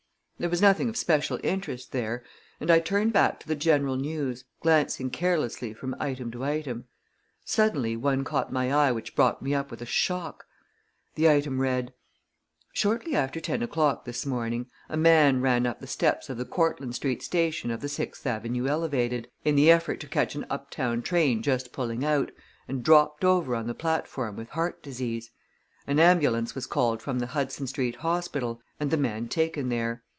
[0.41, 2.23] There was nothing of special interest there,
[2.59, 6.85] and I turned back to the general news, glancing carelessly from item to item.
[7.45, 10.45] Suddenly one caught my eye which brought me up with a shock.
[11.13, 11.93] The item read:
[12.73, 16.95] Shortly after ten o'clock this morning, a man ran up the steps of the Cortlandt
[16.95, 21.43] Street station of the Sixth Avenue Elevated, in the effort to catch an uptown train
[21.43, 22.31] just pulling out,
[22.67, 25.29] and dropped over on the platform with heart disease.
[25.85, 30.01] An ambulance was called from the Hudson Street Hospital and the man taken there.